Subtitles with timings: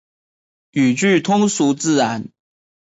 [0.71, 2.29] 语句通俗自然